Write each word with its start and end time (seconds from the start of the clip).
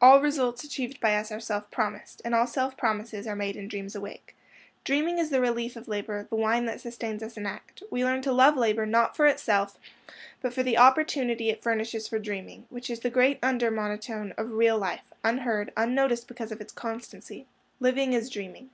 All 0.00 0.20
results 0.20 0.62
achieved 0.62 1.00
by 1.00 1.16
us 1.16 1.32
are 1.32 1.40
self 1.40 1.68
promised, 1.72 2.22
and 2.24 2.32
all 2.32 2.46
self 2.46 2.76
promises 2.76 3.26
are 3.26 3.34
made 3.34 3.56
in 3.56 3.66
dreams 3.66 3.96
awake. 3.96 4.36
Dreaming 4.84 5.18
is 5.18 5.30
the 5.30 5.40
relief 5.40 5.74
of 5.74 5.88
labor, 5.88 6.28
the 6.30 6.36
wine 6.36 6.66
that 6.66 6.80
sustains 6.80 7.24
us 7.24 7.36
in 7.36 7.44
act. 7.44 7.82
We 7.90 8.04
learn 8.04 8.22
to 8.22 8.30
love 8.30 8.56
labor, 8.56 8.86
not 8.86 9.16
for 9.16 9.26
itself, 9.26 9.76
but 10.40 10.54
for 10.54 10.62
the 10.62 10.78
opportunity 10.78 11.50
it 11.50 11.60
furnishes 11.64 12.06
for 12.06 12.20
dreaming, 12.20 12.66
which 12.70 12.88
is 12.88 13.00
the 13.00 13.10
great 13.10 13.40
under 13.42 13.68
monotone 13.72 14.32
of 14.38 14.52
real 14.52 14.78
life, 14.78 15.02
unheard, 15.24 15.72
unnoticed, 15.76 16.28
because 16.28 16.52
of 16.52 16.60
its 16.60 16.72
constancy. 16.72 17.48
Living 17.80 18.12
is 18.12 18.30
dreaming. 18.30 18.70